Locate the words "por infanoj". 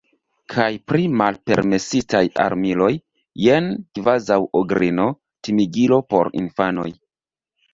6.15-6.89